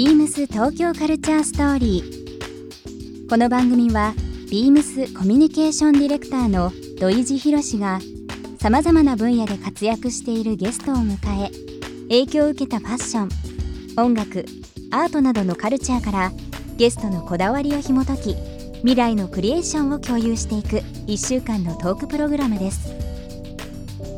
[0.00, 3.28] ビームス東京カルチャーストーリー。
[3.28, 4.14] この番組は
[4.50, 8.00] ビームスコミュニケーションディレクターの土井博志が
[8.58, 11.50] さまざまな分野で活躍しているゲストを迎え
[12.04, 14.46] 影響を受けたファッション音楽
[14.90, 16.32] アートなどのカルチャーから
[16.78, 18.36] ゲストのこだわりを紐解き
[18.78, 22.88] 未来のクリエーションを共有していく1週間のトークプログラムです。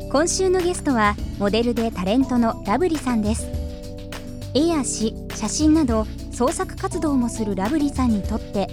[0.09, 3.62] 今週のゲストはモデルでタレントのラブリさんです。
[4.55, 8.67] 絵や詩写真など創作活動もするラブリさんにとって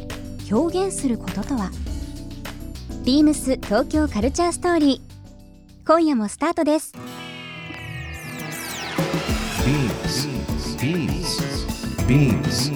[0.50, 1.70] 表現することとは？
[3.04, 6.92] ビームス東京カルチャーストーリー今夜もスタートです
[9.64, 10.28] Beams.
[12.06, 12.70] Beams.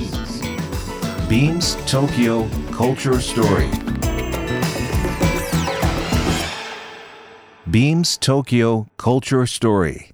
[1.28, 3.68] Beams Tokyo Culture Story.
[7.70, 10.13] Beams Tokyo Culture Story.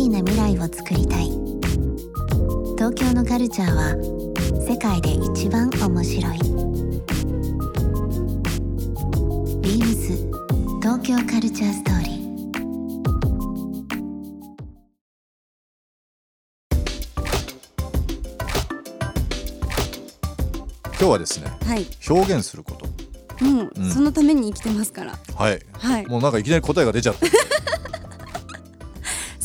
[0.00, 1.26] ピーな未来をつくりたい。
[2.78, 3.94] 東京のカルチャーは
[4.66, 6.38] 世界で一番面白い。
[9.60, 10.16] ビームス
[10.80, 12.20] 東京カルチャーストーリー。
[20.92, 22.86] 今日はですねはい、表現すること。
[23.44, 23.90] もう、うん。
[23.90, 25.18] そのために生きてますから。
[25.34, 25.60] はい。
[25.72, 27.26] はい、もうなんかいきなり答えが出ちゃった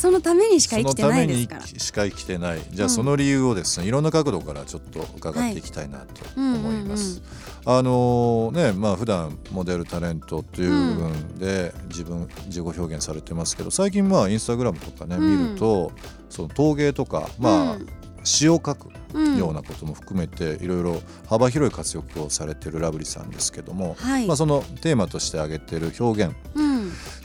[0.05, 1.79] そのためにしかそ生きてのためにないですから。
[1.79, 2.61] しか生きてない。
[2.69, 2.91] じゃあうん。
[2.91, 6.05] その理由をですねいろんな角度からちょっと伺っていきたいなと
[6.37, 7.23] 思います、
[7.65, 15.47] あのねまあ普段モデルタレントという部分で自分自己表現されてますけど最近まあインスタグラムとかねうん。
[15.47, 15.91] 見ると
[16.29, 17.77] その陶芸とかまあ
[18.23, 19.37] 詩を書くうん。
[19.37, 26.64] ようなことも含めていろいろ幅広い活躍をされてるラブリーさんですけども、はい、まあ、そのテーマとして挙げてる表現うん、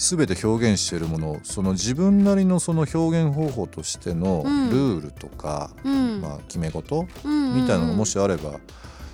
[0.00, 4.55] 全て表現しているものをその自分なりのその表現方法としてのルう
[4.94, 8.53] んールとか、うん、まあ、決め事うんみたいなのがもし、しあれば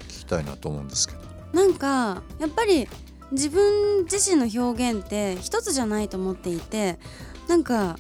[0.09, 1.21] 聞きたいなと思うんですけど。
[1.53, 2.87] なんかやっぱり
[3.33, 7.01] 自分自身の表現って一つじゃないと思っていて、
[7.49, 7.97] なんか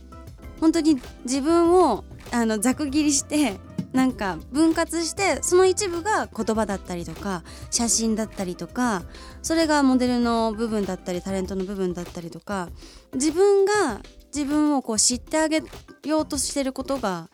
[0.61, 3.55] 本当に自分をあのざく切りして。
[3.97, 9.03] なんか分割してその一部が言葉だったりとか写真だったりとか
[9.43, 12.69] それがモデルの部分だったりタレントの部分だったりとか
[13.15, 14.01] 自分が
[14.35, 15.63] 自分をこう知ってあげ
[16.05, 17.31] ようとしてることが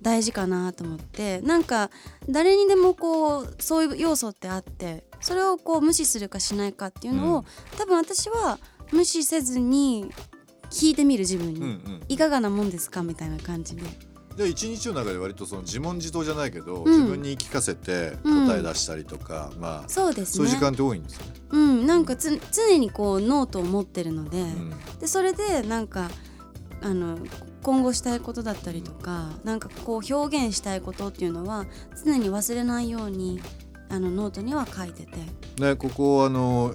[0.00, 1.90] 大事かなと思ってなんか
[2.28, 7.44] 誰にでもこうそういう要素ってあってそれをこう無視するかしないかっていうのを、うん。
[7.78, 8.58] 多分私は
[8.92, 10.10] 無視せずに
[10.70, 13.02] 聞いてみる自分に、うんうんいかがなもんですか？
[13.02, 13.82] みたいな感じで
[14.36, 16.92] じゃあ一日の中で割とその自問自答じゃないけど、うん。
[16.92, 20.44] 自分に聞かせて答え出したりとか、まあそうですね。
[20.44, 21.32] そういう時間って多いんですよね？
[21.50, 24.70] うんなんかつ常にこうノートを持ってるので、うん。
[25.00, 26.10] でそれでなんか
[26.82, 27.18] あの
[27.62, 31.64] 今後したいことだったりとかなんかこう表現したいことっていうのは
[32.04, 33.40] 常に忘れないように
[33.88, 35.16] あのノートには書いてて。
[35.58, 36.74] ね、ここあの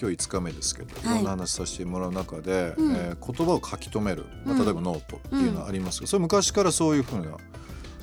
[0.00, 1.16] 今日5日目ですけど、い、はい。
[1.16, 2.94] ろんな話させてもらう中で、うん。
[2.94, 7.36] えー言葉を書き留める、まあ、うん例えばノートっていうのはありますけど、それ昔からそういうふうな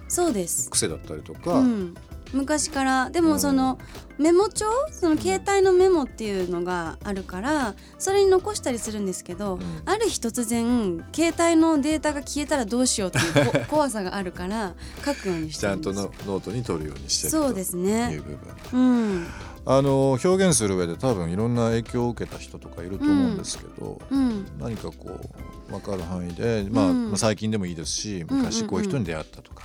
[0.07, 1.95] そうです、癖だったりとか、うん、
[2.33, 3.09] 昔から。
[3.09, 3.25] でうん。
[3.25, 3.79] もその
[4.17, 4.65] メモ帳？
[4.91, 9.61] その携帯のメモっていうのがあるからそれに残したりするんですけど、ん。
[9.85, 14.73] ある日突然携帯のデータが消えたらどうしようっていうこ 怖さがあるから
[15.03, 18.15] 書くようにしちゃんとノートに取るようにしてるそうですといね。
[18.17, 18.39] う部分。
[18.73, 18.77] う
[19.21, 19.27] ん
[19.67, 24.45] あの表現する上で多分いろんな影響を受けた人とかいると思うんですけど、うん。
[24.59, 25.19] 何かこ
[25.67, 27.09] う分かる範囲で、まあうん。
[27.09, 28.37] まあ最近でもいいですしうん。
[28.37, 29.63] 昔こういう人に出会ったとか、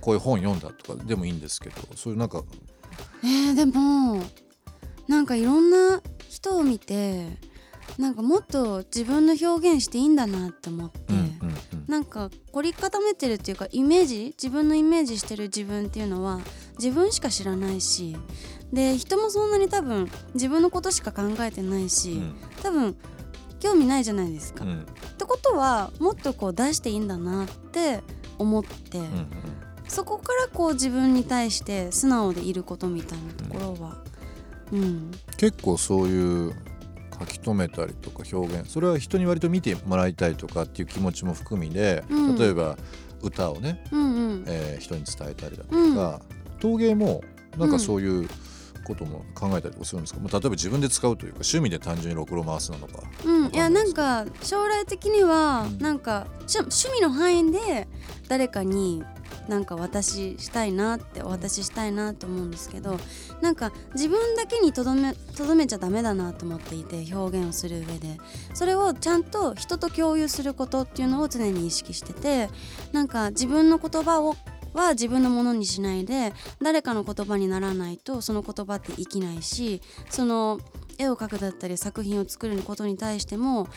[0.00, 2.42] こういう本読んだとかでもいいんですけどそういうなんか
[3.22, 4.22] えー、でも
[5.08, 7.38] なんかいろんな人を見て
[7.98, 11.84] なんかもっと自分の表現していいんだなって思って、うんうんうん。
[11.86, 16.40] なんか凝り固めてるっていうかイメージ自分のイメージしてる自分っていうのは
[16.78, 18.16] 自分しか知らないし
[18.72, 22.36] で人もそんなに多分自分のことしか考えてないし、うん。
[22.62, 22.96] 多分
[23.58, 24.64] 興味ないじゃないですか。
[24.64, 24.86] っうん。
[25.18, 28.00] てことはもっとこう出していいんだなって
[28.38, 29.28] 思って、うんうん。
[29.88, 33.96] そこからこう自分に対して素直でいることみたいなところは、
[34.72, 36.54] うん、結構そういう
[37.18, 42.38] 書き留めたりとか表現それは人に割と見てもらいたいとかっていう気持ちも含みで、うん。
[42.38, 42.78] 例えば
[43.20, 44.44] 歌をね、うんうん。
[44.46, 46.22] えー人に伝えたりだとか、
[46.60, 47.22] 陶芸も
[47.58, 48.28] なんかそういう
[48.84, 53.02] ことも考えたりとかするんですか、まあ例えば自分で使うというか趣味で単純にろくろ回すなのか。
[53.24, 55.78] うん、いやなんか将来的にはうん。
[55.78, 57.88] なんかし趣味の範囲で
[58.28, 59.02] 誰かに
[59.48, 62.98] なんか渡ししたいなってお渡ししたいなと思うんですけど
[63.40, 68.18] なんか自分だけにとどめとどめちゃダメだなと思っていて表現をする上で。
[68.54, 72.48] それをちゃんと人と共有することっていうのを常に意識してて
[72.92, 74.36] なんか自分の言葉を
[74.74, 76.32] は自分のものにしないで
[76.62, 80.60] 誰かの言葉にならないとその言葉って生きないしその
[80.98, 83.68] 絵を描くだったり作品を作ることに対しても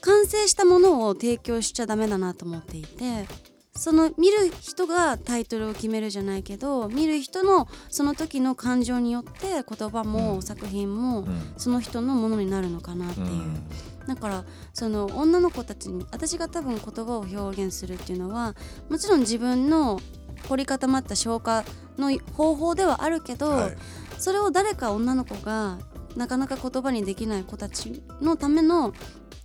[0.00, 3.26] 完成したものを提供しちゃダメだなと思っていて
[3.74, 11.54] その見る人がタイトルを決めるじゃないけど見る人のその時の感情によって言葉も作品もうん。
[11.56, 13.26] その人のものになるのかなっていう。
[13.26, 13.68] うん。
[14.06, 14.44] だから
[14.74, 18.54] その女の子たちに私が多分言葉を表現するっていうのは
[18.90, 20.00] もちろん自分の
[20.48, 21.64] 凝り固まった消化
[21.98, 23.76] の方法ではあるけど、はい。
[24.18, 25.78] それを誰か女の子が
[26.16, 28.92] なかなか言葉にできない子たちのための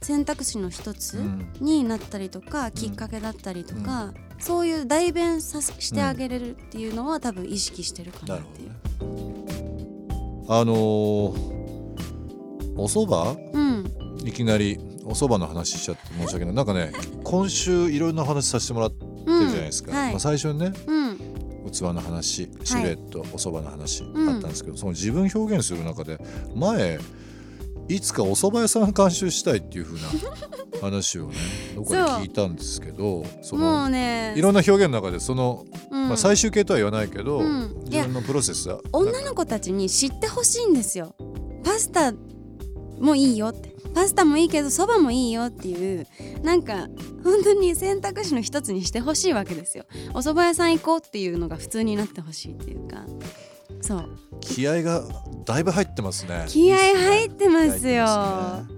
[0.01, 1.53] 選択肢の一つうん。
[1.59, 8.69] になったりとか、きっかけだったりとか、そういう代弁させしてあげれるっていうのは多分意識してるかなっていう。
[8.69, 8.75] ね。
[10.49, 11.57] あのー
[12.79, 13.41] お蕎麦？
[13.53, 14.27] うん。
[14.27, 16.53] いきなりお蕎麦の話しちゃって申し訳ない。
[16.53, 16.93] なんかね
[17.23, 18.91] 今週いろんな話させてもらっ
[19.37, 20.11] てうんるじゃないですか、はい。
[20.11, 21.17] まあ、最初にねうん。
[21.71, 24.29] 器の話シルエット、お蕎麦の話ん。
[24.29, 26.19] あったんですけど、その自分表現する中で
[26.55, 26.99] 前
[27.89, 30.07] いつかお蕎麦屋さん監修したいっていう風な
[30.81, 31.35] 話をね
[31.75, 34.33] どこで聞いたんですけどそものうね。
[34.35, 36.07] いろんな表現の中でその、うん。
[36.09, 37.75] まあ、最終形とは言わないけど、うん。
[37.85, 41.15] 自分のプロセスは女の子たちに知ってほしいんですよ。
[41.63, 42.13] パスタ
[42.99, 43.75] もいいよって。
[43.93, 46.05] パスタもいいけどそばもいいよっていう
[46.43, 46.87] なんか
[47.23, 49.85] 本当に選択肢の一つにしてほしいわけですよ。
[50.13, 53.05] お蕎麦屋さん行こうっていうのが普通になってほしいっていうか。
[53.81, 54.09] そう。
[54.39, 55.03] 気合が
[55.45, 56.45] だいぶ入ってますね。
[56.47, 58.05] 気合入ってますよ。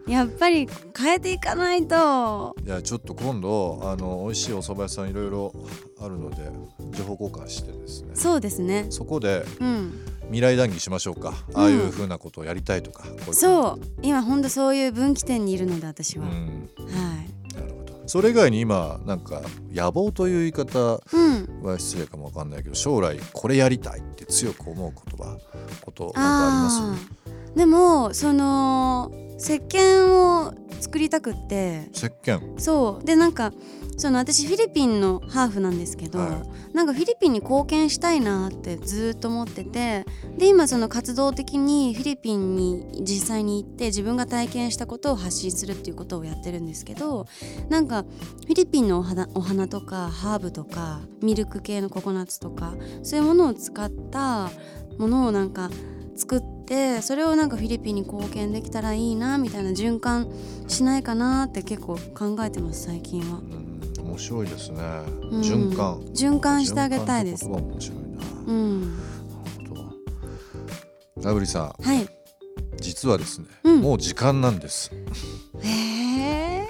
[0.08, 0.14] ね。
[0.14, 0.68] やっぱり
[0.98, 2.56] 変えていかないと。
[2.66, 5.54] いやちょっと今度あの美味しいお蕎麦屋さんいろいろ
[6.00, 6.50] あるので
[6.92, 8.12] 情報交換してですね。
[8.14, 8.88] そうですね。
[8.90, 9.94] そこでうん
[10.30, 13.86] 未来談義しましょうか、ああいう風なことをやりたいとかこういうそう。
[14.02, 16.70] 今ほんとそういう分岐点にいるので私は、うん。
[16.78, 16.86] は
[17.52, 17.56] い。
[17.56, 18.04] なるほど。
[18.06, 19.42] それ以外に今なんか
[19.74, 21.20] 野望という言い方う
[21.62, 21.64] ん。
[21.64, 25.38] は失礼かもわかんないけど将来これやりたいって強く思う言葉
[25.82, 27.58] ことなんかありあー。
[27.58, 31.90] でもその石鹸を作りたくって。
[31.94, 32.60] 石鹸。
[32.60, 33.06] そう。
[33.06, 33.54] でなんか
[33.98, 36.44] その私フィリピンのハーフなんですけど、は
[36.74, 40.06] なんかフィリピンに貢献したいなってずっと思ってて。
[40.40, 47.28] で今その活動的にフィリピンに実際に行って自分が体験したことを発信するっていうことをやってるんですけど
[47.68, 52.74] なんかフィリピンのお花お花とかハーブとかミルク系のココナッツとか
[53.04, 54.50] そういうものを使った
[54.98, 55.70] ものをなんか
[56.16, 56.59] 作って
[57.02, 60.28] それをなんかフィリピンに貢献できたらいいなみたいな循環
[60.68, 63.40] しないかなって結構考えてます最近は。
[63.40, 63.70] うん
[64.10, 64.82] 面白いですね、
[65.32, 65.42] うん。
[65.42, 66.00] 循環。
[66.14, 67.46] 循環してあげたいです。
[67.46, 68.04] 面白いな、
[68.48, 69.00] うん。
[71.22, 71.84] ラブリーさん。
[71.84, 72.08] はい。
[72.82, 73.82] 実はですね、うん。
[73.82, 74.92] もう時間なんです。
[75.62, 76.68] へえ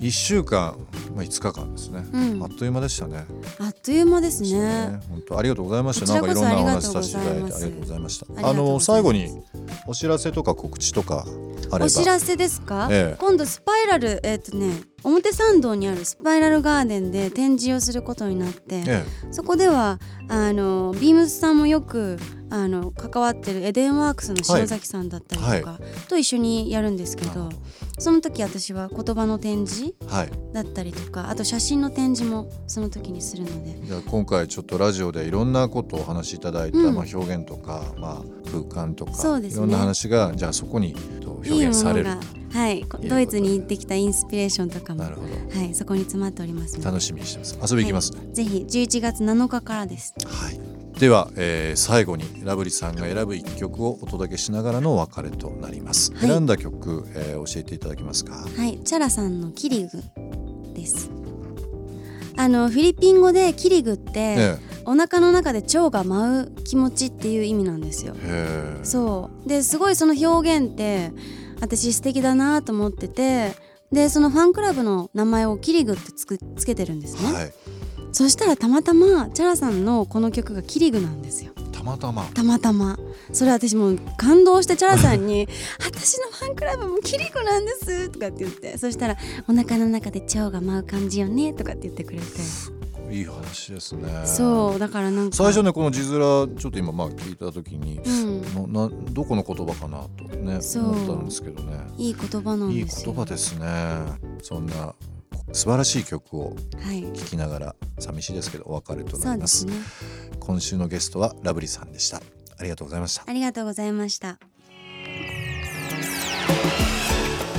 [0.00, 0.76] 1週間、
[1.14, 2.42] まあ、5日間ですね、うん。
[2.42, 3.24] あっという間でしたね。
[3.60, 5.00] あっという間ですね。
[5.08, 6.12] 本当ありがとうございました。
[6.12, 8.48] なんかいろんなお話させていただいてありがとうございました。
[8.48, 9.42] あの最後に
[9.86, 11.24] お知らせとか告知とか
[11.70, 11.86] あれば。
[11.86, 13.16] お知らせですか、ええ。
[13.20, 19.04] 今度スパイラルえっ、とね表参道にあるスパイラルガーデンで展示をすることになって、え。
[19.30, 22.18] そこではあのビームスさんもよく
[22.54, 27.50] あの関わってるエデンワークスの篠崎さんだったりとか、はと一緒にやるんですけど
[27.98, 29.92] その時私は言葉の展示。
[30.52, 40.94] だったりとかあと写真の展示もその時にするのでじゃあ今回ちょっとラジオでいろんなことをお話しいただいた、うんまあ表現とかまあ空間とか、そうですねいろんな話がじゃあそこに
[41.26, 42.10] 表現される。
[42.52, 45.02] はいとドイツに行ってきたインスピレーションとかも。
[45.02, 47.58] はいそこに詰まっております楽しみにしてます。
[47.72, 48.20] 遊び行きますね。
[48.32, 50.63] ぜひ11月7日からですはい。
[51.04, 56.14] では、えー最後にラブリさんが選ぶ一曲をお届けしながらのお別れとなります。
[56.14, 58.36] はい選んだ曲、えー教えていただけますか？
[58.36, 60.02] はいチャラさんのキリグ
[60.72, 61.10] です
[62.38, 64.56] あのフィリピン語でキリグって、え
[64.86, 68.16] お腹の中で腸が舞う気持ちっていう意味なんですよ。
[68.82, 71.12] そうですごいその表現って
[71.60, 73.52] 私素敵だなと思ってて
[73.92, 77.52] でそのファンクラブの名前をキリグってつくつけてるんですね、はい。
[78.14, 81.52] そしたらたまたまチャラさんのこの曲がキリグなんですよ。
[81.72, 82.22] たまたま。
[82.32, 82.96] たまたま。
[83.32, 85.48] それ私もう感動してチャラさんに
[85.84, 88.78] 「私のファンクラブもキリコなんです」とかって言って。
[88.78, 89.16] そしたら
[89.48, 92.24] 「お腹の中で腸が舞う感じよね」とかって言ってくれて。
[93.10, 94.22] いい話ですね。
[94.24, 95.36] そうだからなんか。
[95.36, 98.72] 最初ねこの字面ちょっと今まあ聞いた時に、うん。
[98.72, 100.84] ななどこの言葉かなとねそう。
[100.84, 101.80] 思ったんですけどね。
[101.98, 103.12] いい言葉なんいいですよ。
[103.12, 103.66] 言葉ですね。
[104.40, 104.94] そんな
[105.52, 107.02] 素晴らしい曲をはい。
[107.12, 109.60] 聴きながら寂しいですけどお別れとなります。
[109.60, 110.36] そうですね。
[110.40, 112.20] 今週のゲストはラブリーさんでした。
[112.58, 113.24] ありがとうございました。
[113.26, 114.38] ありがとうございました。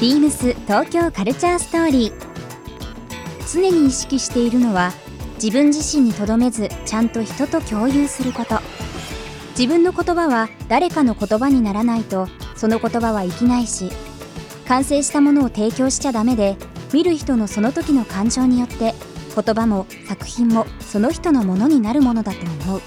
[0.02, 2.14] ビームス東京カルチャーストーリー。
[3.54, 4.92] 常に意識しているのは
[5.36, 8.60] 自分自身にとどめずちゃんと人と共有すること。
[9.58, 12.28] 自分の言葉は誰かの言葉にならないと
[12.58, 13.90] その言葉は生きないし
[14.68, 16.58] 完成したものを提供しちゃダメで
[16.96, 18.94] 見る人のその時の感情によって
[19.36, 22.82] 言葉も作品もその人のものになるものだと思う。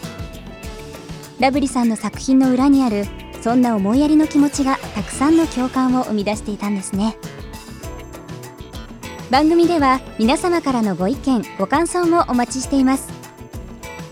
[1.38, 3.04] ラブリさんの作品の裏にある
[3.42, 7.18] そんな思いやりの気持ちがたくさんの共感を生み出していたんですね。
[9.30, 13.12] 番組では皆様からのご意見ご感想もお待ちしています。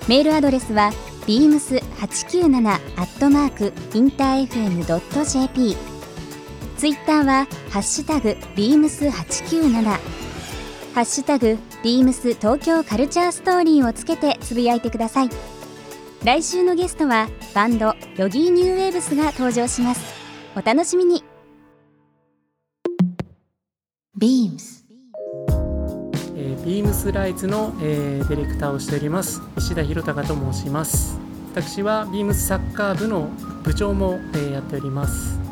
[0.08, 0.92] メールアドレスは
[1.26, 5.95] beams897 アットマークインター FM.jp
[6.76, 9.99] ツイッターはハッシュタグ beams897 ハ
[11.00, 15.30] ッシュタグ beams 東京カルチャーストーリーをつけてつぶやいてください。
[16.25, 20.14] 来週のゲストはバンドヨギーニューウェーブスが登場します。
[20.56, 21.23] お楽しみに。
[26.35, 29.40] えー、ビームスライツの、えーディレクターをしております。
[29.56, 31.18] 石田博隆と申します。
[31.52, 33.28] 私はビームスサッカー部の
[33.62, 35.45] 部長も、えーやっております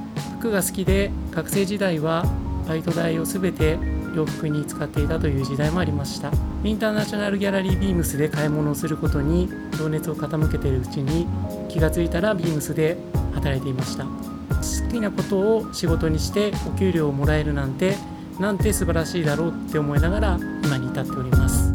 [0.44, 2.26] 服が好きで学生時代は
[2.68, 3.78] バイト代をすべて
[4.14, 6.30] 洋服に使っていたという時代もありました。
[6.62, 9.48] インターナショナルギャラリービームスで買い物をすることに
[9.78, 11.26] 情熱を傾けているうちに
[11.70, 12.98] 気がついたらビームスで
[13.32, 14.04] 働いていました。
[14.04, 17.96] 好きなことを仕事にしてお給料をもらえるなんて
[18.38, 21.72] なんて素晴らしいだろうって思いながら今に至っております。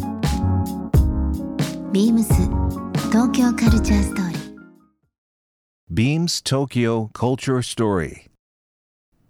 [1.92, 2.24] Beams
[3.10, 4.40] 東京カルチャーストーリー。
[5.92, 8.29] Beams Tokyo Culture Story.